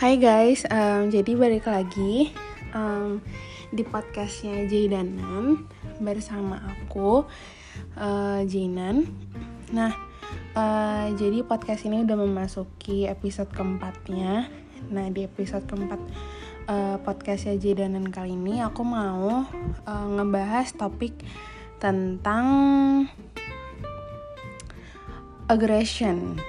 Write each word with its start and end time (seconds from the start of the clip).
Hai 0.00 0.16
guys, 0.16 0.64
um, 0.72 1.12
jadi 1.12 1.36
balik 1.36 1.68
lagi 1.68 2.32
um, 2.72 3.20
di 3.68 3.84
podcastnya 3.84 4.64
Jaidanan 4.64 5.68
bersama 6.00 6.56
aku 6.56 7.28
uh, 8.00 8.40
Jainan. 8.48 9.04
Nah, 9.76 9.92
uh, 10.56 11.04
jadi 11.20 11.44
podcast 11.44 11.84
ini 11.84 12.00
udah 12.08 12.16
memasuki 12.16 13.12
episode 13.12 13.52
keempatnya. 13.52 14.48
Nah, 14.88 15.12
di 15.12 15.28
episode 15.28 15.68
keempat 15.68 16.00
uh, 16.64 16.96
podcastnya 17.04 17.60
Jaidanan 17.60 18.08
kali 18.08 18.32
ini 18.32 18.64
aku 18.64 18.80
mau 18.80 19.44
uh, 19.84 20.06
ngebahas 20.16 20.80
topik 20.80 21.12
tentang 21.76 22.48
aggression 25.44 26.40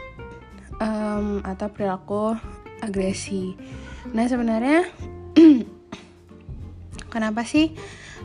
um, 0.80 1.44
atau 1.44 1.68
perilaku 1.68 2.40
agresi. 2.82 3.56
Nah 4.12 4.26
sebenarnya 4.26 4.90
kenapa 7.14 7.46
sih 7.46 7.72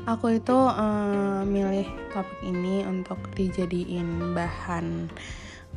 aku 0.05 0.41
itu 0.41 0.57
uh, 0.57 1.43
milih 1.45 1.89
topik 2.13 2.41
ini 2.45 2.85
untuk 2.85 3.19
dijadiin 3.35 4.33
bahan 4.37 5.09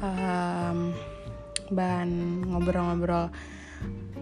um, 0.04 0.92
bahan 1.70 2.10
ngobrol-ngobrol 2.50 3.30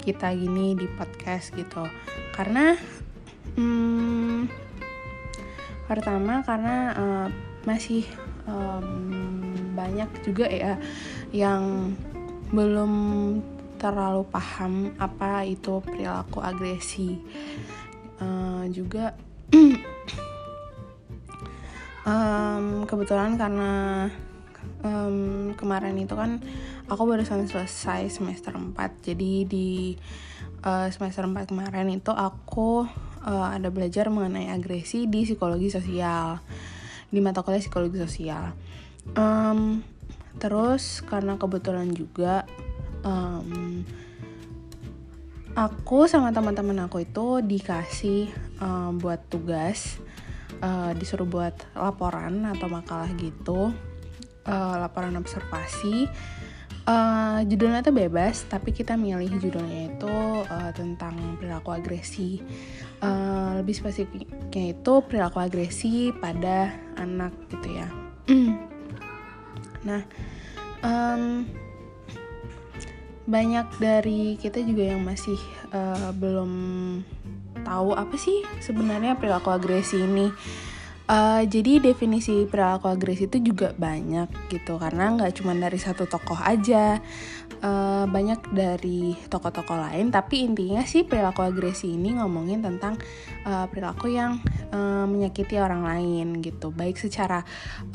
kita 0.03 0.31
gini 0.35 0.77
di 0.77 0.87
podcast 0.95 1.51
gitu 1.55 1.83
karena 2.31 2.77
um, 3.59 4.47
pertama 5.87 6.43
karena 6.43 6.77
uh, 6.95 7.27
masih 7.67 8.07
um, 8.47 9.11
banyak 9.75 10.07
juga 10.23 10.47
ya 10.47 10.79
yang 11.35 11.91
belum 12.55 12.93
terlalu 13.77 14.25
paham 14.27 14.91
apa 14.97 15.45
itu 15.45 15.79
perilaku 15.85 16.41
agresi. 16.41 17.21
Uh, 18.17 18.65
juga 18.73 19.13
um, 22.09 22.83
kebetulan 22.89 23.37
karena 23.37 23.71
um, 24.81 25.53
kemarin 25.53 25.93
itu 26.01 26.17
kan 26.17 26.41
aku 26.89 27.03
barusan 27.05 27.45
selesai 27.45 28.09
semester 28.09 28.57
4 28.57 28.73
jadi 29.05 29.33
di 29.45 29.93
uh, 30.65 30.89
semester 30.89 31.29
4 31.29 31.51
kemarin 31.51 31.93
itu 31.93 32.09
aku 32.09 32.89
uh, 33.21 33.47
ada 33.51 33.69
belajar 33.69 34.09
mengenai 34.09 34.49
agresi 34.49 35.05
di 35.05 35.27
psikologi 35.27 35.69
sosial 35.69 36.41
di 37.07 37.19
mata 37.23 37.39
kuliah 37.39 37.63
psikologi 37.63 37.99
sosial. 38.03 38.51
Um, 39.15 39.79
terus 40.37 40.99
karena 41.07 41.39
kebetulan 41.39 41.95
juga 41.95 42.43
um, 43.07 43.87
aku 45.55 46.05
sama 46.11 46.35
teman-teman 46.35 46.85
aku 46.85 47.07
itu 47.07 47.39
dikasih 47.39 48.27
um, 48.59 48.99
buat 48.99 49.23
tugas 49.31 49.97
uh, 50.59 50.91
disuruh 50.93 51.25
buat 51.25 51.55
laporan 51.73 52.43
atau 52.45 52.67
makalah 52.67 53.09
gitu 53.17 53.71
uh, 54.45 54.75
laporan 54.77 55.15
observasi. 55.15 56.11
Uh, 56.87 57.43
judulnya 57.43 57.83
tuh 57.83 57.91
bebas 57.91 58.47
tapi 58.47 58.71
kita 58.71 58.95
milih 58.95 59.27
judulnya 59.43 59.91
itu 59.91 60.15
uh, 60.47 60.71
tentang 60.71 61.19
perilaku 61.35 61.75
agresi. 61.75 62.39
Uh, 62.97 63.59
lebih 63.61 63.75
spesifiknya 63.77 64.73
itu 64.73 64.93
perilaku 65.03 65.37
agresi 65.43 66.15
pada 66.15 66.71
anak 66.95 67.33
gitu 67.51 67.69
ya. 67.71 67.87
Nah 69.77 70.03
um, 70.83 71.47
banyak 73.27 73.67
dari 73.77 74.39
kita 74.39 74.63
juga 74.63 74.95
yang 74.95 75.03
masih 75.03 75.37
uh, 75.75 76.15
belum 76.15 76.51
tahu 77.67 77.91
apa 77.91 78.15
sih 78.15 78.47
sebenarnya 78.63 79.19
perilaku 79.19 79.51
agresi 79.51 79.99
ini. 79.99 80.31
Uh, 81.07 81.47
jadi 81.47 81.79
definisi 81.79 82.43
perilaku 82.43 82.91
agresi 82.91 83.31
itu 83.31 83.39
juga 83.39 83.71
banyak 83.71 84.27
gitu 84.51 84.75
karena 84.75 85.15
nggak 85.15 85.39
cuma 85.39 85.55
dari 85.55 85.79
satu 85.79 86.03
tokoh 86.03 86.35
aja 86.35 86.99
uh, 87.63 88.03
banyak 88.03 88.43
dari 88.51 89.15
tokoh-tokoh 89.31 89.87
lain 89.87 90.11
tapi 90.11 90.43
intinya 90.43 90.83
sih 90.83 91.07
perilaku 91.07 91.47
agresi 91.47 91.95
ini 91.95 92.19
ngomongin 92.19 92.59
tentang 92.59 92.99
uh, 93.47 93.65
perilaku 93.71 94.11
yang 94.11 94.43
uh, 94.75 95.07
menyakiti 95.07 95.55
orang 95.55 95.87
lain 95.87 96.43
gitu 96.43 96.75
baik 96.75 96.99
secara 96.99 97.39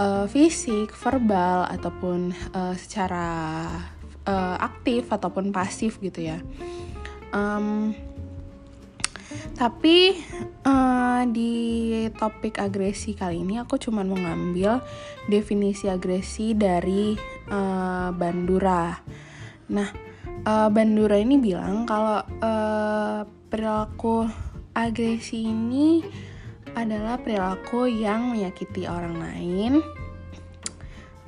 uh, 0.01 0.25
fisik 0.25 0.97
verbal 0.97 1.69
ataupun 1.69 2.33
uh, 2.57 2.73
secara 2.81 3.29
uh, 4.27 4.57
aktif 4.61 5.11
ataupun 5.11 5.51
pasif 5.51 5.99
gitu 6.03 6.33
ya. 6.33 6.39
Um, 7.33 7.97
tapi 9.57 10.17
uh, 10.69 11.25
di 11.29 11.53
topik 12.17 12.61
agresi 12.61 13.17
kali 13.17 13.41
ini 13.41 13.61
aku 13.61 13.81
cuma 13.81 14.05
mau 14.05 14.17
ngambil 14.17 14.83
definisi 15.29 15.89
agresi 15.89 16.53
dari 16.53 17.17
uh, 17.49 18.13
Bandura. 18.13 18.97
Nah, 19.73 19.89
uh, 20.45 20.69
Bandura 20.69 21.17
ini 21.17 21.41
bilang 21.41 21.89
kalau 21.89 22.21
uh, 22.43 23.25
perilaku 23.49 24.29
agresi 24.73 25.49
ini 25.49 26.05
adalah 26.73 27.21
perilaku 27.21 27.85
yang 27.85 28.33
menyakiti 28.33 28.89
orang 28.89 29.21
lain, 29.21 29.73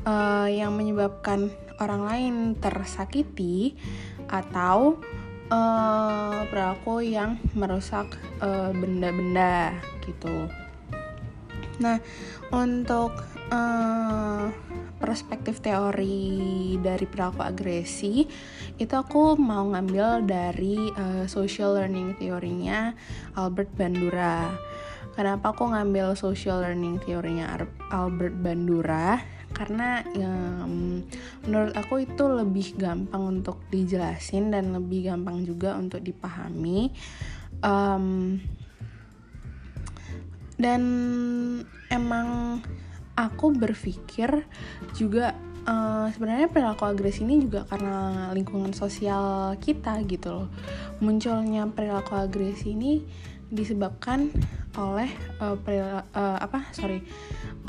uh, 0.09 0.49
yang 0.49 0.72
menyebabkan 0.72 1.53
orang 1.82 2.02
lain 2.06 2.34
tersakiti 2.58 3.74
atau 4.30 4.98
uh, 5.50 6.46
perilaku 6.48 7.04
yang 7.04 7.36
merusak 7.52 8.16
eh, 8.40 8.70
benda-benda 8.72 9.74
gitu. 10.04 10.48
Nah, 11.82 11.98
untuk 12.54 13.18
uh, 13.50 14.46
perspektif 15.02 15.58
teori 15.58 16.78
dari 16.78 17.04
perilaku 17.04 17.42
agresi 17.42 18.24
itu 18.78 18.94
aku 18.94 19.34
mau 19.34 19.66
ngambil 19.74 20.22
dari 20.22 20.78
uh, 20.94 21.26
social 21.26 21.74
learning 21.74 22.14
teorinya 22.16 22.94
Albert 23.34 23.74
Bandura. 23.74 24.54
Kenapa 25.14 25.54
aku 25.54 25.70
ngambil 25.70 26.18
social 26.18 26.62
learning 26.62 27.02
teorinya 27.02 27.58
Albert 27.91 28.34
Bandura? 28.38 29.34
Karena 29.54 30.03
um, 30.19 31.06
menurut 31.47 31.72
aku 31.78 32.03
itu 32.03 32.25
lebih 32.26 32.75
gampang 32.75 33.41
untuk 33.41 33.62
dijelasin 33.70 34.50
dan 34.50 34.75
lebih 34.75 35.15
gampang 35.15 35.47
juga 35.47 35.78
untuk 35.78 36.03
dipahami. 36.03 36.91
Um, 37.62 38.42
dan 40.59 40.82
emang 41.88 42.60
aku 43.15 43.54
berpikir 43.54 44.42
juga 44.98 45.38
uh, 45.66 46.06
sebenarnya 46.10 46.50
perilaku 46.50 46.84
agresi 46.86 47.22
ini 47.22 47.42
juga 47.47 47.66
karena 47.66 48.31
lingkungan 48.34 48.75
sosial 48.75 49.54
kita 49.59 50.03
gitu 50.06 50.28
loh. 50.31 50.48
Munculnya 50.98 51.66
perilaku 51.71 52.19
agresi 52.19 52.75
ini 52.75 53.03
disebabkan 53.54 54.34
oleh 54.75 55.06
uh, 55.38 55.54
peril, 55.54 56.03
uh, 56.03 56.38
apa 56.42 56.66
sorry 56.75 56.98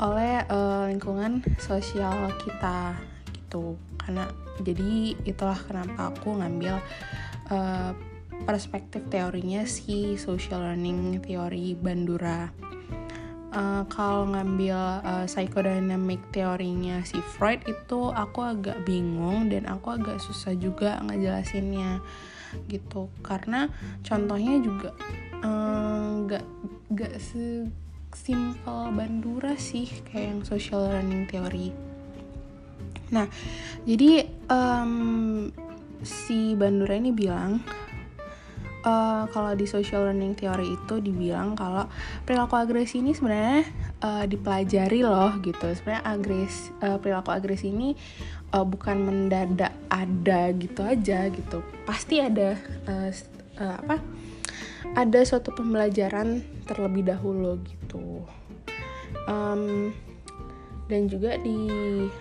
oleh 0.02 0.42
uh, 0.50 0.90
lingkungan 0.90 1.40
sosial 1.62 2.34
kita 2.42 2.98
gitu. 3.30 3.78
Karena 3.96 4.26
jadi 4.60 5.14
itulah 5.22 5.56
kenapa 5.56 6.10
aku 6.10 6.42
ngambil 6.42 6.82
uh, 7.54 7.94
perspektif 8.44 9.06
teorinya 9.08 9.64
si 9.64 10.18
social 10.20 10.66
learning 10.66 11.22
teori 11.24 11.72
Bandura. 11.78 12.50
Uh, 13.56 13.88
kalau 13.88 14.28
ngambil 14.28 15.00
uh, 15.00 15.24
psychodynamic 15.24 16.20
teorinya 16.28 17.00
si 17.08 17.16
Freud 17.24 17.64
itu 17.64 18.12
aku 18.12 18.44
agak 18.44 18.84
bingung 18.84 19.48
dan 19.48 19.64
aku 19.64 19.96
agak 19.96 20.20
susah 20.20 20.52
juga 20.52 21.00
ngejelasinnya 21.08 22.04
gitu. 22.68 23.08
Karena 23.24 23.72
contohnya 24.04 24.60
juga 24.60 24.92
nggak 25.42 26.44
uh, 26.44 26.92
nggak 26.92 27.14
sesimpel 27.20 28.78
Bandura 28.94 29.54
sih 29.58 29.88
kayak 30.08 30.26
yang 30.32 30.40
social 30.46 30.86
learning 30.86 31.28
theory. 31.28 31.74
Nah 33.12 33.26
jadi 33.86 34.26
um, 34.48 35.52
si 36.02 36.54
Bandura 36.58 36.96
ini 36.98 37.12
bilang 37.12 37.62
uh, 38.86 39.26
kalau 39.34 39.52
di 39.58 39.66
social 39.66 40.06
learning 40.06 40.38
theory 40.38 40.78
itu 40.78 41.02
dibilang 41.02 41.58
kalau 41.58 41.90
perilaku 42.22 42.54
agresi 42.54 43.02
ini 43.02 43.12
sebenarnya 43.12 43.66
uh, 44.00 44.24
dipelajari 44.24 45.00
loh 45.02 45.34
gitu. 45.42 45.66
Sebenarnya 45.74 46.02
agres 46.06 46.70
uh, 46.80 46.96
perilaku 47.02 47.34
agresi 47.34 47.74
ini 47.74 47.98
uh, 48.54 48.62
bukan 48.62 49.02
mendadak 49.02 49.74
ada 49.90 50.54
gitu 50.54 50.80
aja 50.86 51.26
gitu. 51.28 51.60
Pasti 51.82 52.22
ada 52.22 52.54
uh, 52.86 53.10
uh, 53.58 53.76
apa 53.82 53.98
ada 54.94 55.20
suatu 55.26 55.50
pembelajaran 55.50 56.44
terlebih 56.68 57.08
dahulu 57.08 57.58
gitu. 57.66 58.22
Um, 59.26 59.90
dan 60.86 61.10
juga 61.10 61.34
di 61.42 61.58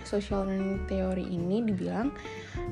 social 0.02 0.50
learning 0.50 0.90
theory 0.90 1.26
ini 1.30 1.62
dibilang 1.62 2.10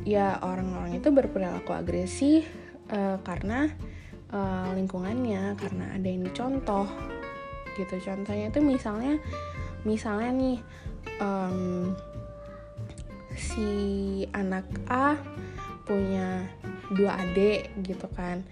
ya 0.01 0.41
orang-orang 0.41 0.97
itu 0.97 1.13
berperilaku 1.13 1.69
agresi 1.69 2.41
uh, 2.89 3.21
karena 3.21 3.69
uh, 4.33 4.73
lingkungannya 4.73 5.53
karena 5.53 5.85
ada 5.93 6.07
yang 6.09 6.25
dicontoh 6.25 6.89
gitu. 7.77 7.95
Contohnya 8.01 8.49
itu 8.49 8.59
misalnya 8.61 9.21
misalnya 9.85 10.29
nih 10.33 10.57
um, 11.21 11.93
si 13.37 13.69
anak 14.33 14.65
A 14.89 15.17
punya 15.83 16.47
dua 16.91 17.21
adik 17.21 17.71
gitu 17.85 18.09
kan. 18.11 18.43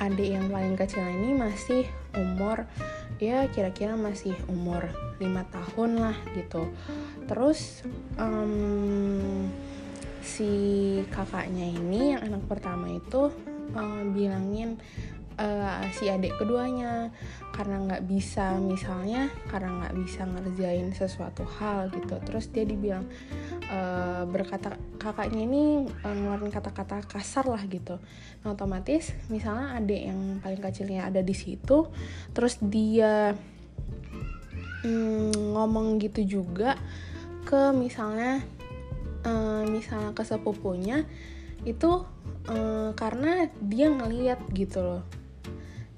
Adik 0.00 0.32
yang 0.32 0.48
paling 0.48 0.74
kecil 0.78 1.04
ini 1.04 1.36
masih 1.36 1.84
umur 2.16 2.64
ya 3.22 3.46
kira-kira 3.50 3.94
masih 3.94 4.34
umur 4.50 4.90
lima 5.22 5.46
tahun 5.50 6.00
lah 6.00 6.16
gitu. 6.34 6.70
Terus 7.28 7.84
um, 8.18 9.48
si 10.24 10.50
kakaknya 11.12 11.68
ini 11.68 12.16
yang 12.16 12.24
anak 12.26 12.42
pertama 12.48 12.88
itu 12.90 13.30
um, 13.76 14.16
bilangin 14.16 14.80
uh, 15.38 15.84
si 15.94 16.10
adik 16.10 16.34
keduanya 16.38 17.10
karena 17.54 17.86
nggak 17.86 18.04
bisa 18.08 18.58
misalnya 18.58 19.30
karena 19.46 19.84
nggak 19.84 19.94
bisa 20.02 20.26
ngerjain 20.26 20.90
sesuatu 20.90 21.46
hal 21.60 21.92
gitu. 21.94 22.18
Terus 22.26 22.50
dia 22.50 22.64
dibilang 22.66 23.06
uh, 23.70 24.22
berkata 24.28 24.76
kakaknya 25.00 25.44
ini 25.44 25.62
uh, 26.04 26.14
ngeluarin 26.14 26.52
kata-kata 26.52 27.04
kasar 27.04 27.46
lah 27.48 27.62
gitu. 27.68 28.00
Nah, 28.42 28.52
otomatis 28.52 29.12
misalnya 29.28 29.78
adik 29.78 30.02
yang 30.10 30.20
paling 30.40 30.60
kecilnya 30.60 31.08
ada 31.08 31.20
di 31.20 31.32
situ 31.36 31.88
terus 32.32 32.60
dia 32.60 33.36
mm, 34.84 35.54
ngomong 35.56 36.00
gitu 36.00 36.40
juga 36.40 36.76
ke 37.44 37.72
misalnya 37.76 38.40
uh, 39.24 39.62
misalnya 39.68 40.12
ke 40.12 40.22
sepupunya 40.24 41.04
itu 41.64 42.04
uh, 42.48 42.90
karena 42.92 43.48
dia 43.60 43.88
ngeliat 43.88 44.40
gitu 44.52 44.84
loh. 44.84 45.02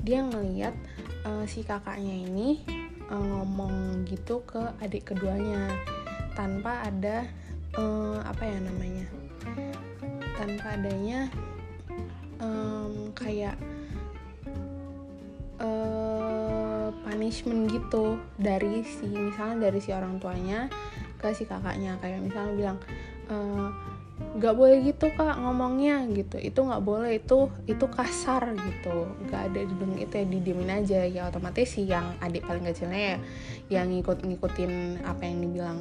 Dia 0.03 0.23
ngeliat 0.23 0.75
uh, 1.27 1.43
si 1.51 1.67
kakaknya 1.67 2.15
ini 2.15 2.63
uh, 3.11 3.19
ngomong 3.19 4.07
gitu 4.07 4.47
ke 4.47 4.63
adik 4.79 5.11
keduanya 5.11 5.75
tanpa 6.39 6.87
ada 6.87 7.27
uh, 7.77 8.19
apa 8.25 8.43
ya 8.43 8.59
namanya 8.61 9.07
tanpa 10.37 10.77
adanya 10.77 11.33
um, 12.41 13.13
kayak 13.17 13.57
uh, 15.61 16.93
punishment 17.05 17.73
gitu 17.73 18.21
dari 18.37 18.85
si 18.85 19.09
misalnya 19.09 19.69
dari 19.69 19.79
si 19.81 19.91
orang 19.93 20.21
tuanya 20.21 20.69
ke 21.17 21.33
si 21.33 21.49
kakaknya. 21.49 21.97
Kayak 22.05 22.21
misalnya 22.21 22.53
bilang 22.53 22.79
uh, 23.33 23.73
boleh 24.37 24.85
gitu 24.85 25.09
kak 25.17 25.41
ngomongnya 25.41 26.05
gitu. 26.13 26.37
Itu 26.37 26.69
nggak 26.69 26.85
boleh 26.85 27.17
itu 27.17 27.49
itu 27.65 27.87
kasar 27.89 28.53
gitu. 28.53 29.09
Nggak 29.29 29.41
ada 29.53 29.61
di 29.65 29.75
dong 29.77 29.97
itu 29.97 30.13
ya 30.13 30.27
didiemin 30.29 30.71
aja 30.71 31.01
ya 31.09 31.23
otomatis 31.33 31.73
sih 31.73 31.89
yang 31.89 32.17
adik 32.21 32.45
paling 32.45 32.65
kecilnya 32.69 33.17
ya 33.17 33.19
yang 33.67 33.91
ngikut 33.91 34.23
ngikutin 34.23 35.03
apa 35.03 35.23
yang 35.25 35.43
dibilang 35.43 35.79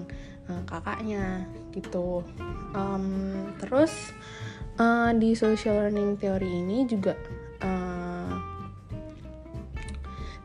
uh, 0.50 0.64
kakaknya 0.68 1.46
gitu 1.74 2.24
um, 2.76 3.50
terus 3.60 3.92
uh, 4.80 5.12
di 5.16 5.36
social 5.36 5.88
learning 5.88 6.20
theory 6.20 6.50
ini 6.50 6.88
juga 6.88 7.16
uh, 7.64 8.06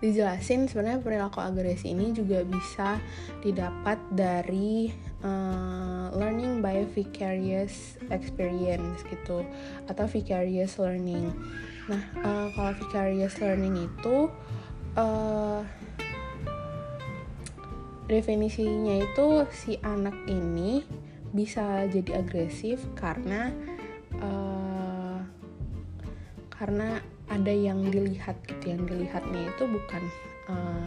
dijelasin 0.00 0.64
sebenarnya 0.64 1.04
perilaku 1.04 1.44
agresi 1.44 1.92
ini 1.92 2.16
juga 2.16 2.40
bisa 2.40 2.96
didapat 3.44 4.00
dari 4.16 4.88
uh, 5.20 6.08
learning 6.16 6.64
by 6.64 6.88
vicarious 6.96 8.00
experience 8.08 9.04
gitu 9.12 9.44
atau 9.92 10.04
vicarious 10.08 10.80
learning. 10.80 11.28
Nah 11.92 12.02
uh, 12.24 12.48
kalau 12.56 12.72
vicarious 12.80 13.36
learning 13.44 13.76
itu 13.76 14.32
uh, 14.96 15.60
definisinya 18.10 18.98
itu 18.98 19.46
si 19.54 19.78
anak 19.86 20.14
ini 20.26 20.82
bisa 21.30 21.86
jadi 21.86 22.26
agresif 22.26 22.82
karena 22.98 23.54
uh, 24.18 25.22
karena 26.50 26.98
ada 27.30 27.54
yang 27.54 27.86
dilihat 27.86 28.42
gitu 28.44 28.74
yang 28.74 28.82
dilihatnya 28.84 29.54
itu 29.54 29.64
bukan 29.70 30.02
uh, 30.50 30.86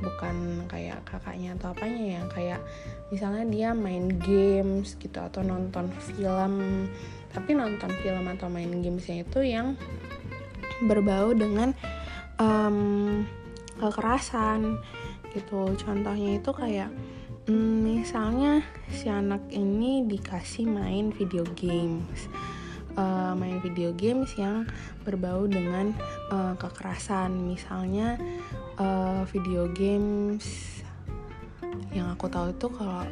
bukan 0.00 0.64
kayak 0.68 1.00
kakaknya 1.08 1.56
atau 1.56 1.72
apanya 1.72 2.20
ya 2.20 2.22
kayak 2.28 2.60
misalnya 3.08 3.44
dia 3.48 3.68
main 3.72 4.12
games 4.20 4.96
gitu 4.96 5.20
atau 5.20 5.40
nonton 5.44 5.88
film. 6.00 6.88
Tapi 7.32 7.52
nonton 7.52 7.92
film 8.00 8.24
atau 8.32 8.48
main 8.48 8.72
gamesnya 8.80 9.24
itu 9.24 9.44
yang 9.44 9.76
berbau 10.88 11.36
dengan 11.36 11.76
um, 12.40 13.24
kekerasan 13.76 14.80
gitu. 15.36 15.76
Contohnya 15.76 16.40
itu 16.40 16.50
kayak 16.50 16.88
um, 17.46 17.84
misalnya 17.84 18.64
si 18.88 19.12
anak 19.12 19.44
ini 19.52 20.08
dikasih 20.08 20.64
main 20.64 21.12
video 21.12 21.44
games. 21.54 22.32
Uh, 22.96 23.36
main 23.36 23.60
video 23.60 23.92
games 23.92 24.32
yang 24.40 24.64
berbau 25.04 25.44
dengan 25.44 25.92
uh, 26.32 26.56
kekerasan. 26.56 27.28
Misalnya 27.44 28.16
uh, 28.80 29.28
video 29.28 29.68
games 29.68 30.80
yang 31.92 32.08
aku 32.12 32.28
tahu 32.32 32.56
itu 32.56 32.66
kalau 32.72 33.04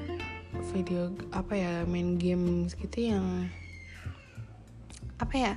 video 0.73 1.12
apa 1.37 1.53
ya 1.53 1.73
main 1.85 2.17
games 2.17 2.73
gitu 2.77 3.12
yang 3.12 3.53
apa 5.20 5.35
ya 5.37 5.55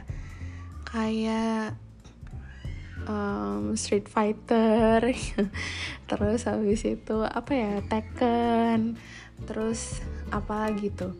kayak 0.83 1.75
um, 3.07 3.73
Street 3.73 4.05
Fighter 4.11 5.01
terus 6.11 6.45
habis 6.45 6.83
itu 6.85 7.17
apa 7.23 7.51
ya 7.55 7.73
Tekken 7.87 8.99
terus 9.47 10.01
apa 10.29 10.69
gitu. 10.77 11.13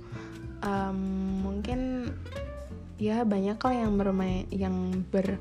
Um, 0.62 1.00
mungkin 1.46 2.12
ya 2.98 3.22
banyak 3.22 3.62
lah 3.62 3.76
yang 3.78 3.94
bermain 3.96 4.50
yang 4.50 5.06
ber 5.14 5.38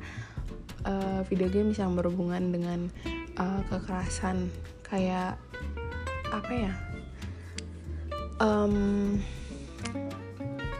uh, 0.85 1.25
video 1.27 1.49
games 1.49 1.81
yang 1.81 1.97
berhubungan 1.97 2.53
dengan 2.53 2.81
uh, 3.41 3.61
kekerasan. 3.73 4.53
Kayak 4.87 5.41
apa 6.31 6.53
ya? 6.53 6.73
Um, 8.37 9.17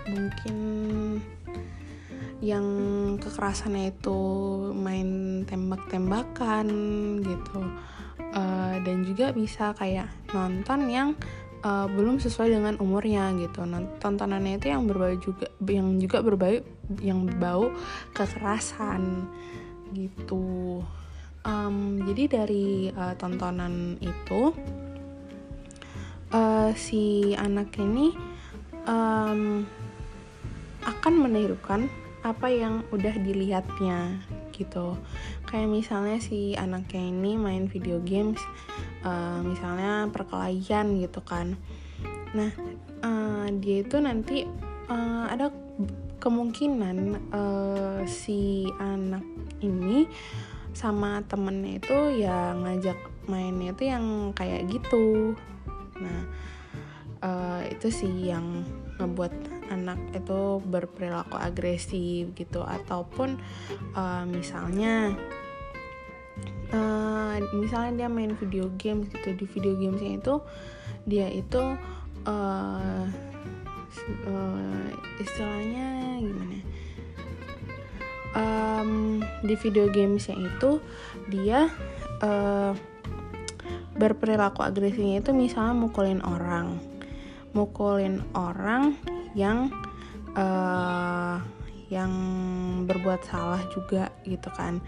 mungkin 0.07 0.57
yang 2.47 2.67
kekerasannya 3.19 3.91
itu 3.91 4.19
main 4.71 5.43
tembak-tembakan 5.51 6.67
gitu 7.27 7.61
uh, 8.31 8.79
dan 8.87 9.03
juga 9.03 9.35
bisa 9.35 9.75
kayak 9.75 10.07
nonton 10.31 10.87
yang 10.87 11.09
uh, 11.67 11.91
belum 11.91 12.23
sesuai 12.23 12.55
dengan 12.55 12.75
umurnya 12.79 13.35
gitu. 13.43 13.67
Nah, 13.67 13.83
tontonannya 13.99 14.63
itu 14.63 14.71
yang 14.71 14.87
berbau 14.87 15.19
juga 15.19 15.51
yang 15.67 15.99
juga 15.99 16.23
berbau 16.23 16.63
yang 17.03 17.27
berbau 17.27 17.75
kekerasan 18.15 19.27
gitu. 19.91 20.83
Um, 21.47 22.03
jadi 22.11 22.43
dari 22.43 22.91
uh, 22.91 23.15
tontonan 23.19 23.99
itu 24.03 24.51
uh, 26.35 26.71
si 26.75 27.35
anak 27.39 27.75
ini 27.79 28.15
um, 28.87 29.63
akan 30.87 31.15
menirukan 31.19 31.87
apa 32.27 32.51
yang 32.51 32.83
udah 32.91 33.15
dilihatnya 33.23 34.19
gitu. 34.51 34.99
Kayak 35.47 35.71
misalnya 35.71 36.19
si 36.19 36.59
anaknya 36.59 37.07
ini 37.07 37.39
main 37.39 37.71
video 37.71 38.03
games 38.03 38.43
uh, 39.07 39.39
misalnya 39.47 40.11
perkelahian 40.11 40.99
gitu 40.99 41.23
kan. 41.23 41.55
Nah 42.35 42.51
uh, 43.07 43.47
dia 43.63 43.87
itu 43.87 43.97
nanti 44.03 44.43
uh, 44.91 45.31
ada 45.31 45.55
kemungkinan 46.19 47.31
uh, 47.31 48.03
si 48.11 48.67
anak 48.83 49.23
ini 49.63 50.11
sama 50.75 51.23
temennya 51.25 51.79
itu 51.79 51.99
ya 52.27 52.53
ngajak 52.53 52.99
mainnya 53.31 53.71
itu 53.71 53.85
yang 53.87 54.35
kayak 54.35 54.67
gitu. 54.67 55.39
Nah 56.03 56.21
uh, 57.23 57.63
itu 57.71 57.89
sih 57.89 58.35
yang 58.35 58.67
ngebuat 58.99 59.56
anak 59.69 59.99
itu 60.15 60.63
berperilaku 60.65 61.37
agresif 61.39 62.33
gitu. 62.37 62.63
Ataupun 62.63 63.41
uh, 63.95 64.25
misalnya 64.29 65.15
uh, 66.73 67.35
misalnya 67.57 68.05
dia 68.05 68.09
main 68.09 68.35
video 68.37 68.71
games 68.79 69.11
gitu. 69.13 69.35
Di 69.35 69.47
video 69.49 69.73
gamesnya 69.77 70.19
itu 70.19 70.35
dia 71.07 71.31
itu 71.31 71.63
uh, 72.27 73.05
uh, 74.27 74.87
istilahnya 75.23 76.19
gimana? 76.21 76.59
Um, 78.37 79.25
di 79.49 79.57
video 79.57 79.89
gamesnya 79.89 80.37
itu 80.37 80.85
dia 81.33 81.73
uh, 82.21 82.77
berperilaku 83.97 84.61
agresifnya 84.61 85.25
itu 85.25 85.33
misalnya 85.33 85.73
mukulin 85.73 86.21
orang. 86.21 86.77
Mukulin 87.57 88.21
orang 88.37 89.01
yang 89.37 89.69
uh, 90.33 91.39
yang 91.87 92.11
berbuat 92.89 93.23
salah 93.23 93.63
juga 93.71 94.11
gitu 94.27 94.51
kan. 94.51 94.83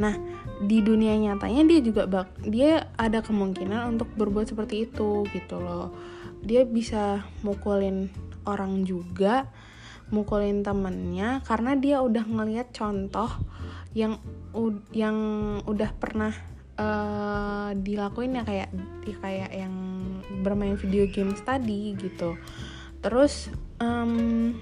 Nah 0.00 0.18
di 0.58 0.82
dunia 0.82 1.14
nyatanya 1.14 1.62
dia 1.68 1.80
juga 1.84 2.08
bak 2.10 2.42
dia 2.42 2.90
ada 2.98 3.22
kemungkinan 3.22 3.94
untuk 3.94 4.10
berbuat 4.18 4.50
seperti 4.50 4.90
itu 4.90 5.22
gitu 5.30 5.56
loh. 5.62 5.94
Dia 6.42 6.66
bisa 6.66 7.22
mukulin 7.46 8.10
orang 8.42 8.82
juga 8.82 9.46
mukulin 10.12 10.60
temennya 10.60 11.40
karena 11.46 11.72
dia 11.78 12.02
udah 12.02 12.24
ngeliat 12.26 12.74
contoh 12.74 13.30
yang 13.96 14.18
yang 14.92 15.16
udah 15.64 15.90
pernah 15.96 16.34
uh, 16.76 17.72
dilakuin 17.72 18.36
ya 18.36 18.44
kayak 18.44 18.68
ya 19.08 19.16
kayak 19.24 19.50
yang 19.56 19.74
bermain 20.44 20.76
video 20.76 21.08
games 21.08 21.40
tadi 21.40 21.96
gitu 21.96 22.36
terus 23.02 23.50
um, 23.82 24.54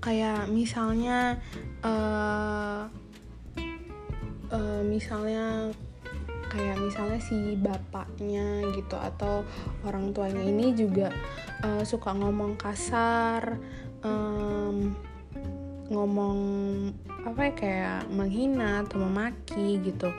kayak 0.00 0.48
misalnya 0.48 1.36
uh, 1.84 2.88
uh, 4.48 4.82
misalnya 4.86 5.74
kayak 6.50 6.82
misalnya 6.82 7.20
si 7.22 7.54
bapaknya 7.54 8.66
gitu 8.74 8.98
atau 8.98 9.46
orang 9.86 10.10
tuanya 10.10 10.42
ini 10.42 10.74
juga 10.74 11.14
uh, 11.62 11.82
suka 11.86 12.10
ngomong 12.10 12.58
kasar 12.58 13.54
um, 14.02 14.90
ngomong 15.90 16.38
apa 17.26 17.50
ya 17.50 17.52
kayak 17.54 18.00
menghina 18.14 18.86
atau 18.86 19.02
memaki 19.02 19.78
gitu. 19.82 20.10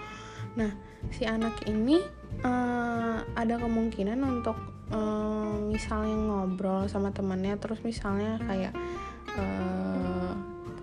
Nah 0.56 0.72
si 1.12 1.28
anak 1.28 1.68
ini 1.68 2.00
uh, 2.44 3.24
ada 3.36 3.56
kemungkinan 3.60 4.20
untuk 4.24 4.71
uh, 4.92 5.56
misalnya 5.72 6.16
ngobrol 6.16 6.88
sama 6.92 7.10
temannya 7.16 7.56
terus 7.58 7.80
misalnya 7.82 8.38
kayak 8.46 8.74
uh, 9.40 10.36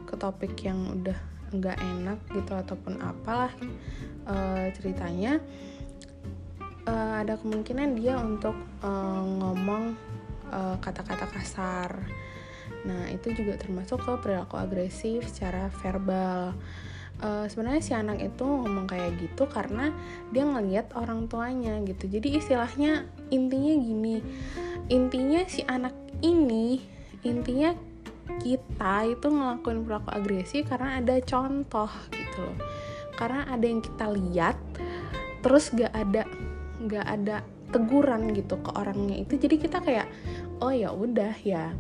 ke 0.09 0.15
topik 0.17 0.57
yang 0.65 0.81
udah 0.99 1.17
nggak 1.49 1.77
enak 1.81 2.19
gitu 2.33 2.53
ataupun 2.53 3.01
apalah 3.01 3.53
uh, 4.29 4.69
ceritanya 4.77 5.41
uh, 6.85 7.25
ada 7.25 7.41
kemungkinan 7.41 7.97
dia 7.97 8.17
untuk 8.21 8.57
uh, 8.85 9.23
ngomong 9.25 9.97
kata-kata 10.81 11.29
uh, 11.29 11.33
kasar. 11.37 11.91
Nah 12.89 13.13
itu 13.13 13.37
juga 13.37 13.61
termasuk 13.61 14.01
ke 14.01 14.13
perilaku 14.17 14.57
agresif 14.57 15.29
secara 15.29 15.69
verbal. 15.85 16.57
Uh, 17.21 17.45
sebenarnya 17.51 17.83
si 17.85 17.93
anak 17.93 18.23
itu 18.23 18.47
ngomong 18.47 18.89
kayak 18.89 19.19
gitu 19.21 19.45
karena 19.45 19.93
dia 20.33 20.49
ngeliat 20.49 20.97
orang 20.97 21.29
tuanya 21.29 21.77
gitu. 21.85 22.09
Jadi 22.09 22.41
istilahnya 22.41 23.05
intinya 23.29 23.75
gini, 23.79 24.17
intinya 24.89 25.45
si 25.49 25.65
anak 25.67 25.95
ini 26.23 26.81
intinya 27.27 27.75
kita 28.39 29.09
itu 29.11 29.27
ngelakuin 29.27 29.83
perilaku 29.83 30.11
agresif 30.15 30.63
karena 30.69 31.03
ada 31.03 31.17
contoh 31.25 31.91
gitu 32.13 32.39
loh. 32.45 32.59
Karena 33.19 33.51
ada 33.51 33.65
yang 33.67 33.83
kita 33.83 34.07
lihat 34.15 34.57
terus 35.43 35.75
gak 35.75 35.91
ada 35.91 36.23
gak 36.87 37.07
ada 37.07 37.43
teguran 37.75 38.31
gitu 38.33 38.61
ke 38.63 38.71
orangnya 38.79 39.27
itu. 39.27 39.35
Jadi 39.35 39.57
kita 39.59 39.83
kayak 39.83 40.07
oh 40.63 40.71
ya 40.71 40.95
udah 40.95 41.35
ya 41.43 41.75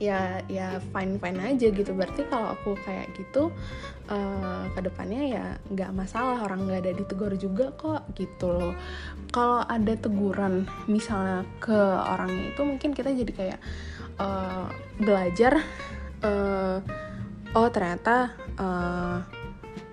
ya 0.00 0.40
ya 0.48 0.80
fine 0.90 1.20
fine 1.20 1.38
aja 1.44 1.68
gitu. 1.68 1.92
Berarti 1.92 2.24
kalau 2.32 2.56
aku 2.56 2.72
kayak 2.80 3.12
gitu 3.20 3.52
uh, 4.08 4.64
ke 4.72 4.80
depannya 4.80 5.22
ya 5.28 5.46
nggak 5.68 5.92
masalah 5.92 6.40
orang 6.40 6.64
nggak 6.64 6.88
ada 6.88 6.92
ditegur 6.96 7.36
juga 7.36 7.70
kok 7.76 8.08
gitu 8.16 8.48
loh. 8.48 8.74
Kalau 9.28 9.60
ada 9.62 9.92
teguran 9.94 10.64
misalnya 10.88 11.44
ke 11.60 11.76
orangnya 12.08 12.56
itu 12.56 12.62
mungkin 12.64 12.96
kita 12.96 13.12
jadi 13.12 13.32
kayak 13.36 13.60
uh, 14.16 14.72
belajar 14.96 15.60
uh, 16.24 16.80
oh 17.52 17.68
ternyata 17.68 18.32
uh, 18.56 19.20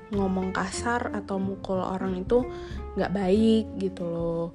ngomong 0.08 0.56
kasar 0.56 1.12
atau 1.12 1.36
mukul 1.36 1.84
orang 1.84 2.16
itu 2.24 2.48
nggak 2.96 3.12
baik 3.12 3.66
gitu 3.76 4.08
loh. 4.08 4.48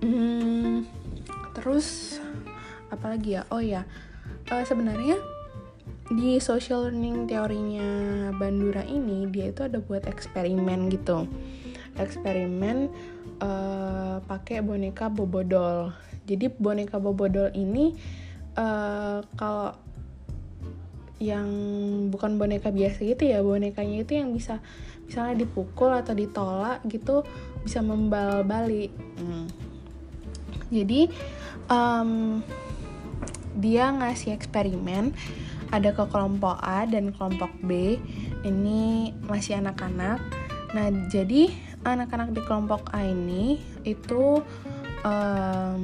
Hmm, 0.00 0.88
terus 1.52 2.16
apalagi 2.88 3.36
ya? 3.36 3.44
Oh 3.52 3.60
ya 3.60 3.84
uh, 4.50 4.64
sebenarnya 4.66 5.18
di 6.06 6.38
social 6.38 6.86
learning 6.86 7.26
teorinya 7.26 7.90
Bandura 8.38 8.86
ini 8.86 9.26
dia 9.26 9.50
itu 9.50 9.66
ada 9.66 9.82
buat 9.82 10.06
eksperimen 10.06 10.86
gitu. 10.90 11.26
Eksperimen 11.98 12.92
uh, 13.42 14.22
pakai 14.22 14.62
boneka 14.62 15.10
bobodol. 15.10 15.90
Jadi 16.26 16.46
boneka 16.50 17.02
bobodol 17.02 17.50
ini 17.58 17.96
uh, 18.54 19.18
kalau 19.34 19.74
yang 21.16 21.48
bukan 22.12 22.36
boneka 22.36 22.68
biasa 22.68 23.00
gitu 23.00 23.24
ya 23.24 23.40
bonekanya 23.40 24.04
itu 24.04 24.20
yang 24.20 24.36
bisa 24.36 24.60
misalnya 25.08 25.48
dipukul 25.48 25.88
atau 25.88 26.12
ditolak 26.12 26.84
gitu 26.92 27.24
bisa 27.64 27.80
membal 27.80 28.44
balik 28.44 28.92
hmm. 29.16 29.48
jadi 30.68 31.08
um, 31.72 32.44
dia 33.56 33.90
ngasih 33.90 34.36
eksperimen 34.36 35.16
ada 35.74 35.90
ke 35.90 36.04
kelompok 36.12 36.60
A 36.62 36.86
dan 36.86 37.10
kelompok 37.10 37.50
B 37.64 37.98
ini 38.46 39.10
masih 39.26 39.58
anak-anak 39.58 40.20
nah 40.74 40.88
jadi 41.10 41.50
anak-anak 41.82 42.34
di 42.34 42.40
kelompok 42.44 42.90
A 42.92 43.06
ini 43.06 43.58
itu 43.82 44.42
um, 45.02 45.82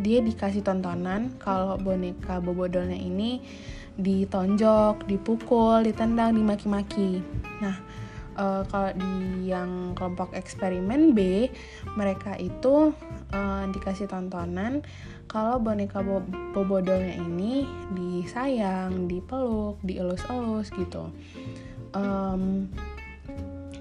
dia 0.00 0.18
dikasih 0.24 0.64
tontonan 0.64 1.36
kalau 1.38 1.76
boneka 1.78 2.40
bobodolnya 2.40 2.96
ini 2.96 3.44
ditonjok, 3.92 5.04
dipukul, 5.04 5.84
ditendang, 5.84 6.32
dimaki-maki. 6.32 7.20
Nah, 7.60 7.76
uh, 8.36 8.62
kalau 8.68 8.90
di 8.94 9.48
yang 9.50 9.96
kelompok 9.96 10.32
eksperimen 10.32 11.12
B, 11.16 11.50
mereka 11.96 12.36
itu 12.36 12.92
uh, 13.32 13.64
dikasih 13.70 14.08
tontonan 14.08 14.84
kalau 15.32 15.56
boneka 15.56 16.04
bo 16.04 16.20
bobodolnya 16.52 17.16
ini 17.16 17.64
disayang, 17.96 19.08
dipeluk, 19.08 19.80
dielus-elus 19.80 20.68
gitu. 20.76 21.08
Um, 21.96 22.68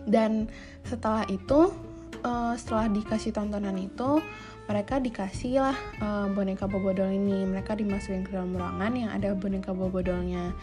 dan 0.07 0.47
setelah 0.87 1.27
itu, 1.27 1.75
uh, 2.23 2.55
setelah 2.55 2.87
dikasih 2.87 3.35
tontonan 3.35 3.75
itu, 3.75 4.23
mereka 4.71 5.03
dikasih 5.03 5.59
lah 5.59 5.77
uh, 5.99 6.31
boneka 6.31 6.63
bobodol 6.71 7.11
ini 7.11 7.43
mereka 7.43 7.75
dimasukin 7.75 8.23
ke 8.23 8.31
dalam 8.31 8.55
ruangan 8.55 8.93
yang 8.95 9.11
ada 9.11 9.35
boneka 9.35 9.75
bobodolnya 9.75 10.55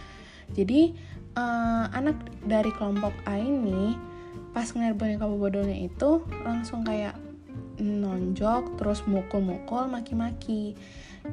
jadi 0.56 0.94
uh, 1.36 1.90
anak 1.92 2.16
dari 2.44 2.70
kelompok 2.74 3.12
A 3.28 3.36
ini 3.36 3.98
pas 4.52 4.68
ngeliat 4.72 4.96
boneka 4.96 5.24
bobodolnya 5.28 5.76
itu 5.76 6.24
langsung 6.44 6.82
kayak 6.82 7.14
nonjok 7.78 8.74
terus 8.74 9.06
mukul-mukul 9.06 9.86
maki-maki 9.86 10.74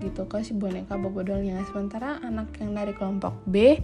gitu 0.02 0.28
ke 0.30 0.44
si 0.46 0.54
boneka 0.54 0.98
bobodolnya 1.00 1.62
sementara 1.72 2.22
anak 2.22 2.54
yang 2.62 2.76
dari 2.76 2.94
kelompok 2.94 3.34
B 3.50 3.80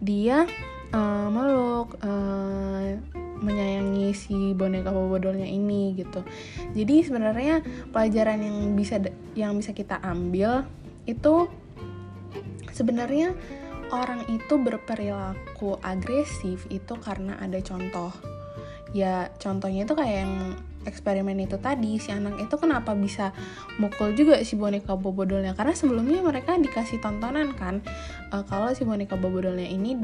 dia 0.00 0.48
uh, 0.94 1.28
meluk 1.28 1.98
uh, 2.00 2.96
menyayangi 3.36 4.16
si 4.16 4.56
boneka 4.56 4.88
bobodolnya 4.88 5.44
ini 5.44 5.92
gitu. 5.92 6.24
Jadi 6.72 7.04
sebenarnya 7.04 7.60
pelajaran 7.92 8.40
yang 8.40 8.56
bisa 8.72 8.96
yang 9.36 9.60
bisa 9.60 9.76
kita 9.76 10.00
ambil 10.00 10.64
itu 11.04 11.48
sebenarnya 12.72 13.36
orang 13.92 14.26
itu 14.30 14.54
berperilaku 14.58 15.78
agresif 15.82 16.66
itu 16.72 16.94
karena 16.98 17.38
ada 17.38 17.60
contoh. 17.62 18.10
Ya 18.94 19.28
contohnya 19.42 19.84
itu 19.84 19.94
kayak 19.94 20.16
yang 20.24 20.34
eksperimen 20.86 21.34
itu 21.42 21.58
tadi 21.58 21.98
si 21.98 22.14
anak 22.14 22.38
itu 22.38 22.54
kenapa 22.54 22.94
bisa 22.94 23.34
mukul 23.82 24.14
juga 24.14 24.38
si 24.46 24.54
boneka 24.54 24.94
bobodolnya? 24.94 25.52
Karena 25.58 25.74
sebelumnya 25.74 26.22
mereka 26.22 26.54
dikasih 26.54 27.02
tontonan 27.02 27.52
kan 27.58 27.82
uh, 28.30 28.46
kalau 28.46 28.70
si 28.72 28.86
boneka 28.86 29.18
bobodolnya 29.18 29.66
ini 29.66 29.98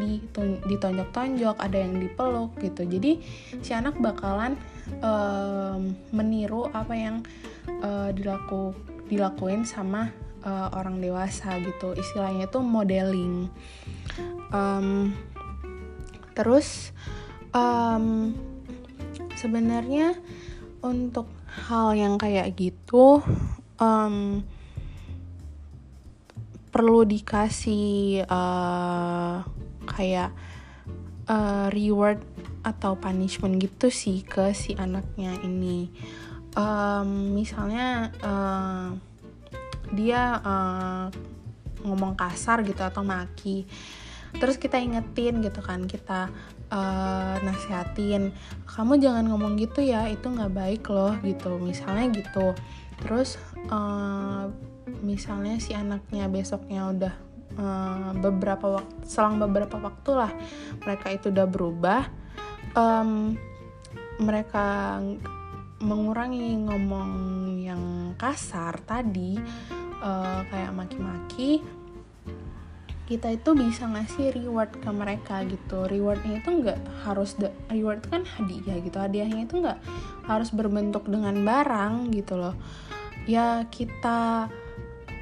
ditonjok-tonjok 0.66 1.56
ada 1.56 1.78
yang 1.78 2.02
dipeluk 2.02 2.58
gitu. 2.58 2.82
Jadi 2.82 3.22
si 3.62 3.70
anak 3.72 3.96
bakalan 4.02 4.58
uh, 5.00 5.78
meniru 6.10 6.66
apa 6.74 6.92
yang 6.92 7.16
uh, 7.80 8.10
dilaku 8.10 8.74
dilakuin 9.06 9.62
sama 9.62 10.10
uh, 10.44 10.68
orang 10.74 10.98
dewasa 11.02 11.58
gitu. 11.62 11.94
Istilahnya 11.96 12.46
itu 12.50 12.60
modeling. 12.60 13.48
Um, 14.52 15.16
terus 16.36 16.92
um, 17.56 18.36
sebenarnya 19.38 20.18
untuk 20.82 21.30
hal 21.68 21.94
yang 21.94 22.14
kayak 22.16 22.56
gitu 22.56 23.22
um, 23.78 24.42
perlu 26.72 27.04
dikasih 27.04 28.24
uh, 28.26 29.44
kayak 29.84 30.32
uh, 31.28 31.68
reward 31.68 32.24
atau 32.62 32.96
punishment 32.96 33.58
gitu 33.60 33.92
sih 33.92 34.24
ke 34.24 34.56
si 34.56 34.72
anaknya 34.78 35.36
ini. 35.44 35.92
Um, 36.52 37.32
misalnya 37.36 38.12
dia 39.92 40.40
uh, 40.40 41.06
ngomong 41.84 42.16
kasar 42.16 42.64
gitu 42.64 42.80
atau 42.82 43.04
maki. 43.04 43.68
Terus 44.32 44.56
kita 44.56 44.80
ingetin 44.80 45.44
gitu 45.44 45.60
kan 45.60 45.84
kita 45.84 46.32
uh, 46.72 47.36
nasihatin 47.44 48.32
kamu 48.64 48.96
jangan 48.96 49.28
ngomong 49.28 49.60
gitu 49.60 49.84
ya 49.84 50.08
itu 50.08 50.24
nggak 50.24 50.52
baik 50.56 50.84
loh 50.88 51.12
gitu. 51.20 51.60
Misalnya 51.60 52.08
gitu. 52.16 52.56
Terus 53.04 53.36
uh, 53.68 54.48
misalnya 55.04 55.60
si 55.60 55.76
anaknya 55.76 56.32
besoknya 56.32 56.88
udah 56.88 57.14
uh, 57.60 58.10
beberapa 58.16 58.80
waktu 58.80 59.04
selang 59.04 59.36
beberapa 59.36 59.76
waktu 59.76 60.10
lah 60.16 60.32
mereka 60.80 61.06
itu 61.12 61.28
udah 61.28 61.46
berubah 61.46 62.02
um, 62.76 63.36
mereka 64.22 64.98
mengurangi 65.82 66.56
ngomong 66.62 67.10
yang 67.58 68.14
kasar 68.14 68.78
tadi 68.86 69.34
uh, 69.98 70.40
kayak 70.46 70.72
maki-maki 70.72 71.60
kita 73.12 73.34
itu 73.34 73.52
bisa 73.52 73.84
ngasih 73.90 74.32
reward 74.32 74.72
ke 74.78 74.88
mereka 74.88 75.44
gitu. 75.44 75.84
Rewardnya 75.84 76.40
itu 76.40 76.48
nggak 76.48 76.80
harus 77.04 77.36
reward 77.68 78.00
kan 78.08 78.24
hadiah 78.24 78.80
gitu. 78.80 78.96
Hadiahnya 78.96 79.44
itu 79.44 79.60
nggak 79.60 79.78
harus 80.24 80.48
berbentuk 80.48 81.04
dengan 81.10 81.36
barang 81.44 82.08
gitu 82.14 82.40
loh. 82.40 82.56
Ya 83.28 83.68
kita 83.68 84.48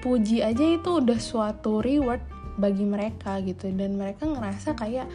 puji 0.07 0.39
aja 0.45 0.65
itu 0.65 1.03
udah 1.03 1.19
suatu 1.19 1.83
reward 1.83 2.23
bagi 2.63 2.87
mereka 2.87 3.43
gitu. 3.43 3.73
Dan 3.75 3.99
mereka 3.99 4.29
ngerasa 4.29 4.79
kayak 4.79 5.11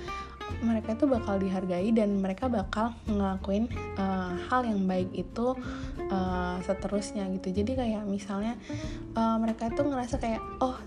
mereka 0.62 0.96
itu 0.96 1.06
bakal 1.06 1.38
dihargai 1.38 1.90
dan 1.92 2.22
mereka 2.22 2.48
bakal 2.48 2.94
ngelakuin 3.06 3.70
uh, 3.98 4.34
hal 4.50 4.66
yang 4.66 4.86
baik 4.86 5.12
itu 5.14 5.58
uh, 6.10 6.58
seterusnya 6.64 7.28
gitu. 7.38 7.52
Jadi 7.52 7.78
kayak 7.78 8.04
misalnya 8.08 8.58
uh, 9.18 9.38
mereka 9.42 9.70
itu 9.70 9.82
ngerasa 9.82 10.18
kayak 10.22 10.42
oh 10.62 10.78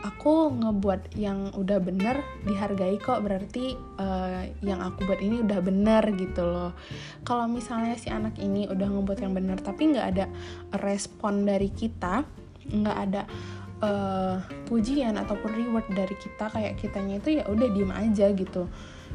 aku 0.00 0.48
ngebuat 0.48 1.12
yang 1.20 1.52
udah 1.52 1.76
bener 1.76 2.24
dihargai 2.48 2.96
kok 2.96 3.20
berarti 3.20 3.76
uh, 4.00 4.48
yang 4.64 4.80
aku 4.80 5.04
buat 5.04 5.20
ini 5.20 5.44
udah 5.44 5.60
bener 5.60 6.02
gitu 6.16 6.42
loh. 6.44 6.72
Kalau 7.24 7.44
misalnya 7.48 7.96
si 8.00 8.08
anak 8.08 8.40
ini 8.40 8.64
udah 8.68 8.88
ngebuat 8.88 9.20
yang 9.20 9.36
bener 9.36 9.60
tapi 9.60 9.92
nggak 9.92 10.06
ada 10.16 10.24
respon 10.80 11.44
dari 11.44 11.68
kita 11.68 12.24
nggak 12.70 12.98
ada 13.08 13.22
uh, 13.80 14.40
pujian 14.68 15.16
ataupun 15.16 15.50
reward 15.56 15.86
dari 15.92 16.14
kita 16.16 16.48
kayak 16.52 16.78
kitanya 16.80 17.18
itu 17.18 17.40
ya 17.40 17.44
udah 17.48 17.68
diem 17.72 17.92
aja 17.92 18.32
gitu. 18.32 18.68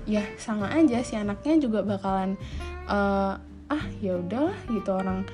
Ya 0.05 0.21
sama 0.37 0.69
aja 0.69 1.01
si 1.01 1.17
anaknya 1.17 1.57
juga 1.57 1.81
bakalan 1.81 2.37
uh, 2.85 3.39
ah 3.69 3.85
ya 4.01 4.19
udahlah 4.19 4.57
gitu. 4.69 4.89
Orang 4.93 5.25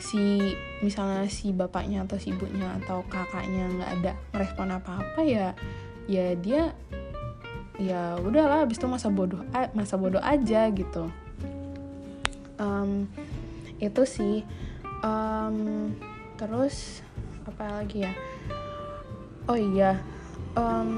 si 0.00 0.54
misalnya 0.82 1.28
si 1.28 1.52
bapaknya 1.52 2.04
atau 2.04 2.18
si 2.20 2.32
ibunya 2.32 2.76
atau 2.82 3.04
kakaknya 3.06 3.70
nggak 3.70 3.90
ada 4.00 4.12
merespon 4.34 4.74
apa-apa 4.74 5.20
ya 5.22 5.54
ya 6.06 6.34
dia 6.38 6.74
ya 7.76 8.16
udahlah 8.18 8.64
habis 8.64 8.80
itu 8.80 8.88
masa 8.88 9.12
bodoh 9.12 9.44
masa 9.76 10.00
bodoh 10.00 10.22
aja 10.22 10.68
gitu. 10.72 11.12
Um, 12.56 13.04
itu 13.76 14.02
sih. 14.08 14.40
Um, 15.04 15.92
terus 16.40 17.04
apa 17.44 17.80
lagi 17.80 18.04
ya 18.04 18.12
oh 19.46 19.58
iya 19.58 20.02
um, 20.58 20.90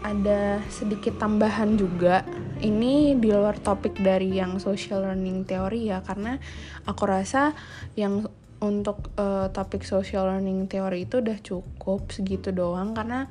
ada 0.00 0.64
sedikit 0.72 1.20
tambahan 1.20 1.76
juga 1.76 2.24
ini 2.60 3.16
di 3.16 3.28
luar 3.32 3.56
topik 3.60 4.00
dari 4.00 4.36
yang 4.36 4.56
social 4.60 5.04
learning 5.04 5.44
teori 5.44 5.92
ya 5.92 6.00
karena 6.00 6.40
aku 6.88 7.04
rasa 7.04 7.52
yang 7.96 8.28
untuk 8.60 9.12
uh, 9.16 9.48
topik 9.52 9.84
social 9.84 10.28
learning 10.28 10.68
teori 10.68 11.08
itu 11.08 11.24
udah 11.24 11.38
cukup 11.40 12.12
segitu 12.12 12.52
doang 12.52 12.92
karena 12.92 13.28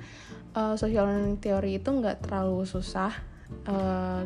uh, 0.58 0.74
social 0.74 1.06
learning 1.06 1.38
teori 1.38 1.78
itu 1.78 1.89
nggak 1.89 2.26
terlalu 2.26 2.65
susah 2.65 3.13
uh, 3.70 4.26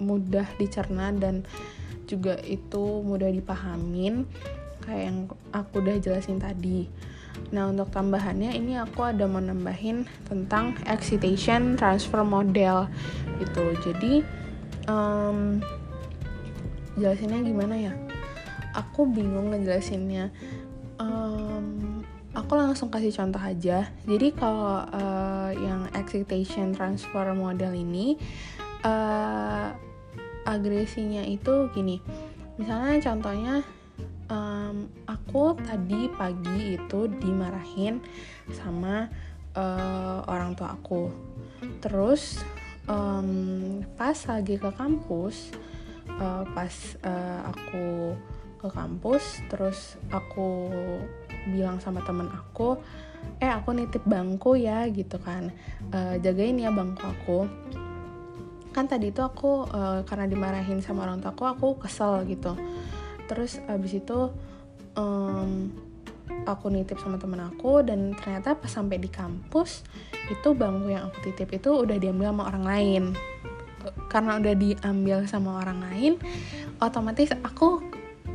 mudah 0.00 0.48
dicerna 0.60 1.12
dan 1.12 1.44
juga 2.08 2.40
itu 2.44 3.04
mudah 3.04 3.28
dipahamin 3.28 4.24
kayak 4.86 5.02
yang 5.10 5.18
aku 5.50 5.82
udah 5.82 5.98
jelasin 5.98 6.38
tadi. 6.38 6.86
Nah 7.54 7.70
untuk 7.70 7.88
tambahannya 7.94 8.54
ini 8.54 8.78
aku 8.80 9.06
ada 9.06 9.24
mau 9.30 9.40
nambahin 9.40 10.04
tentang 10.26 10.74
excitation 10.90 11.78
transfer 11.78 12.20
model 12.26 12.90
gitu. 13.38 13.64
Jadi 13.86 14.24
um, 14.90 15.62
jelasinnya 16.98 17.44
gimana 17.44 17.74
ya? 17.76 17.92
Aku 18.74 19.08
bingung 19.08 19.52
ngejelasinnya. 19.52 20.32
Um, 20.96 22.02
aku 22.36 22.52
langsung 22.56 22.92
kasih 22.92 23.12
contoh 23.12 23.40
aja. 23.40 23.88
Jadi 24.04 24.28
kalau 24.36 24.84
uh, 24.92 25.50
yang 25.56 25.88
excitation 25.96 26.76
transfer 26.76 27.32
model 27.32 27.72
ini 27.72 28.20
uh, 28.84 29.72
agresinya 30.44 31.24
itu 31.24 31.72
gini. 31.72 31.98
Misalnya 32.56 33.00
contohnya 33.00 33.54
um, 34.30 34.90
aku 35.06 35.58
tadi 35.62 36.10
pagi 36.10 36.78
itu 36.78 37.10
dimarahin 37.18 38.02
sama 38.54 39.10
uh, 39.54 40.20
orang 40.26 40.54
tua 40.58 40.74
aku. 40.74 41.10
Terus 41.82 42.42
um, 42.90 43.82
pas 43.94 44.16
lagi 44.26 44.58
ke 44.58 44.70
kampus 44.74 45.54
uh, 46.18 46.44
pas 46.52 46.74
uh, 47.02 47.40
aku 47.50 48.14
ke 48.56 48.68
kampus 48.72 49.44
terus 49.52 50.00
aku 50.10 50.72
bilang 51.52 51.78
sama 51.78 52.02
temen 52.02 52.26
aku 52.32 52.80
eh 53.38 53.50
aku 53.50 53.74
nitip 53.74 54.02
bangku 54.06 54.58
ya 54.58 54.86
gitu 54.90 55.18
kan. 55.22 55.50
Uh, 55.90 56.18
jagain 56.22 56.58
ya 56.58 56.70
bangku 56.70 57.02
aku. 57.02 57.38
Kan 58.74 58.92
tadi 58.92 59.08
itu 59.08 59.24
aku 59.24 59.64
uh, 59.72 60.04
karena 60.04 60.28
dimarahin 60.28 60.84
sama 60.84 61.08
orang 61.08 61.24
tua 61.24 61.32
aku 61.32 61.44
aku 61.48 61.68
kesel 61.88 62.28
gitu 62.28 62.52
terus 63.26 63.58
abis 63.66 64.00
itu 64.02 64.32
um, 64.96 65.70
aku 66.46 66.70
nitip 66.70 66.98
sama 66.98 67.18
temen 67.18 67.38
aku 67.42 67.82
dan 67.86 68.14
ternyata 68.14 68.58
pas 68.58 68.70
sampai 68.70 68.98
di 68.98 69.10
kampus 69.10 69.86
itu 70.30 70.54
bangku 70.54 70.90
yang 70.90 71.10
aku 71.10 71.30
titip 71.30 71.54
itu 71.54 71.70
udah 71.70 71.98
diambil 71.98 72.34
sama 72.34 72.42
orang 72.50 72.64
lain. 72.66 73.04
Karena 74.10 74.42
udah 74.42 74.54
diambil 74.58 75.18
sama 75.30 75.62
orang 75.62 75.78
lain 75.86 76.12
otomatis 76.82 77.30
aku 77.46 77.78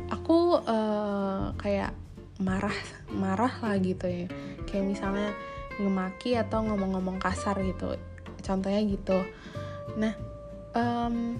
aku 0.08 0.60
uh, 0.64 1.52
kayak 1.60 1.92
marah 2.40 2.74
marah 3.12 3.52
lah 3.60 3.76
gitu 3.76 4.08
ya. 4.08 4.26
Kayak 4.64 4.96
misalnya 4.96 5.28
ngemaki 5.76 6.36
atau 6.36 6.64
ngomong-ngomong 6.64 7.20
kasar 7.20 7.60
gitu. 7.60 7.96
Contohnya 8.40 8.80
gitu. 8.88 9.20
Nah 10.00 10.16
um, 10.72 11.36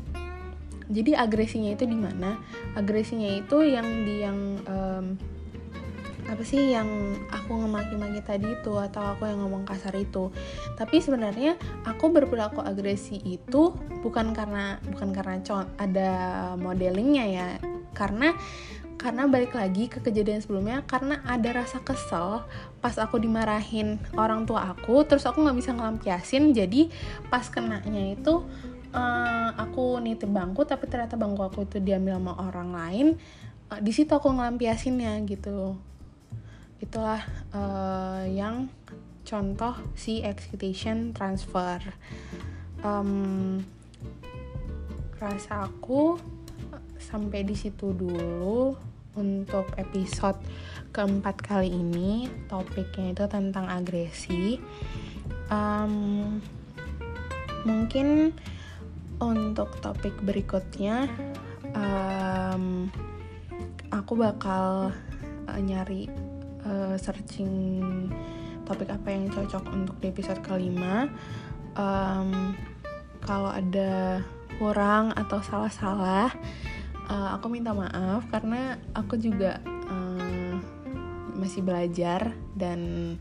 jadi 0.92 1.16
agresinya 1.16 1.72
itu 1.72 1.88
di 1.88 1.96
mana? 1.96 2.36
Agresinya 2.76 3.32
itu 3.32 3.64
yang 3.64 4.04
di 4.04 4.20
yang 4.20 4.38
um, 4.68 5.06
apa 6.28 6.44
sih 6.46 6.72
yang 6.72 6.88
aku 7.28 7.60
ngemaki-maki 7.60 8.20
tadi 8.24 8.48
itu 8.56 8.72
atau 8.78 9.16
aku 9.16 9.26
yang 9.26 9.42
ngomong 9.42 9.64
kasar 9.64 9.92
itu. 9.96 10.28
Tapi 10.76 11.00
sebenarnya 11.00 11.56
aku 11.88 12.12
berperilaku 12.12 12.62
agresi 12.62 13.18
itu 13.24 13.74
bukan 14.04 14.36
karena 14.36 14.78
bukan 14.86 15.10
karena 15.16 15.40
ada 15.80 16.10
modelingnya 16.60 17.24
ya. 17.26 17.48
Karena 17.92 18.32
karena 19.02 19.26
balik 19.26 19.58
lagi 19.58 19.90
ke 19.90 19.98
kejadian 19.98 20.38
sebelumnya 20.38 20.86
karena 20.86 21.18
ada 21.26 21.50
rasa 21.58 21.82
kesel 21.82 22.46
pas 22.78 22.94
aku 23.02 23.18
dimarahin 23.18 23.98
orang 24.14 24.46
tua 24.46 24.70
aku 24.70 25.02
terus 25.02 25.26
aku 25.26 25.42
nggak 25.42 25.58
bisa 25.58 25.74
ngelampiasin 25.74 26.54
jadi 26.54 26.86
pas 27.26 27.42
kenanya 27.50 28.14
itu 28.14 28.46
uh, 28.92 29.50
aku 29.56 29.98
nitip 30.00 30.28
bangku 30.28 30.64
tapi 30.64 30.88
ternyata 30.88 31.16
bangku 31.16 31.42
aku 31.42 31.64
itu 31.66 31.80
diambil 31.80 32.20
sama 32.20 32.32
orang 32.38 32.70
lain 32.72 33.06
uh, 33.72 33.80
di 33.80 33.92
situ 33.92 34.12
aku 34.12 34.28
ngelampiasinnya 34.28 35.16
gitu. 35.24 35.76
Itulah 36.82 37.22
uh, 37.54 38.24
yang 38.28 38.68
contoh 39.24 39.74
si 39.96 40.20
excitation 40.20 41.16
transfer. 41.16 41.80
Um, 42.82 43.62
rasa 45.22 45.70
aku 45.70 46.18
sampai 46.98 47.46
di 47.46 47.54
situ 47.54 47.94
dulu 47.94 48.74
untuk 49.14 49.70
episode 49.78 50.40
keempat 50.90 51.38
kali 51.38 51.70
ini 51.70 52.26
topiknya 52.50 53.14
itu 53.14 53.24
tentang 53.30 53.70
agresi. 53.70 54.58
Um, 55.52 56.42
mungkin 57.62 58.34
untuk 59.22 59.70
topik 59.78 60.18
berikutnya 60.26 61.06
um, 61.72 62.90
aku 63.94 64.18
bakal 64.18 64.90
uh, 65.46 65.60
nyari 65.62 66.10
uh, 66.66 66.98
searching 66.98 68.10
topik 68.66 68.90
apa 68.90 69.08
yang 69.14 69.30
cocok 69.30 69.64
untuk 69.70 69.96
di 70.02 70.10
episode 70.10 70.42
kelima. 70.42 71.06
Um, 71.78 72.52
kalau 73.22 73.54
ada 73.54 74.20
kurang 74.58 75.14
atau 75.16 75.40
salah-salah 75.40 76.34
uh, 77.08 77.28
aku 77.38 77.48
minta 77.48 77.72
maaf 77.72 78.28
karena 78.28 78.76
aku 78.92 79.16
juga 79.16 79.58
uh, 79.88 80.54
masih 81.38 81.64
belajar 81.64 82.36
dan 82.54 83.14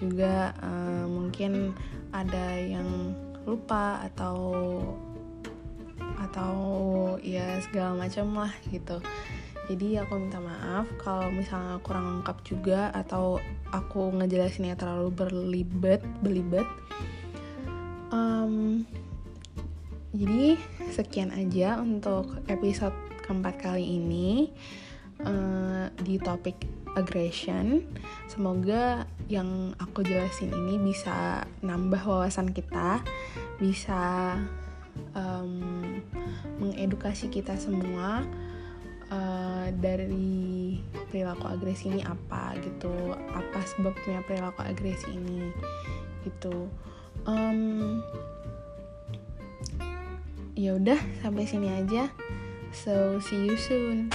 juga 0.00 0.56
uh, 0.64 1.04
mungkin 1.04 1.76
ada 2.14 2.56
yang 2.56 3.12
lupa 3.44 4.00
atau 4.06 4.36
atau 6.30 6.54
ya 7.18 7.58
segala 7.66 8.06
macam 8.06 8.30
lah 8.38 8.54
gitu 8.70 9.02
jadi 9.66 10.02
aku 10.02 10.18
minta 10.18 10.38
maaf 10.38 10.86
kalau 10.98 11.30
misalnya 11.30 11.82
kurang 11.82 12.06
lengkap 12.18 12.38
juga 12.46 12.90
atau 12.94 13.42
aku 13.74 14.14
ngejelasinnya 14.14 14.78
terlalu 14.78 15.10
berlibet 15.10 16.02
belibet 16.22 16.66
um, 18.14 18.86
jadi 20.10 20.58
sekian 20.90 21.30
aja 21.34 21.78
untuk 21.78 22.42
episode 22.50 22.94
keempat 23.26 23.62
kali 23.62 23.98
ini 23.98 24.50
uh, 25.22 25.86
di 26.02 26.18
topik 26.18 26.66
aggression. 26.98 27.86
Semoga 28.26 29.06
yang 29.30 29.74
aku 29.78 30.02
jelasin 30.02 30.50
ini 30.50 30.82
bisa 30.82 31.46
nambah 31.62 32.02
wawasan 32.02 32.50
kita, 32.50 33.02
bisa 33.62 34.34
um, 35.14 36.00
mengedukasi 36.60 37.32
kita 37.32 37.56
semua 37.56 38.24
uh, 39.10 39.68
dari 39.78 40.78
perilaku 41.08 41.50
agresi 41.50 41.90
ini 41.90 42.02
apa 42.04 42.54
gitu, 42.60 42.92
apa 43.14 43.60
sebabnya 43.64 44.22
perilaku 44.24 44.60
agresi 44.62 45.10
ini 45.12 45.50
gitu. 46.24 46.68
Um, 47.28 48.00
ya 50.60 50.76
udah 50.76 51.00
sampai 51.24 51.48
sini 51.48 51.72
aja 51.72 52.12
so 52.68 53.16
see 53.22 53.48
you 53.48 53.56
soon 53.56 54.12